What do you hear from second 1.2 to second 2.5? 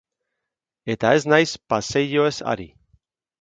naiz paseilloez